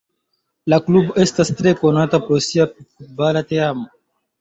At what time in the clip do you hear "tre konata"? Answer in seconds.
1.61-2.23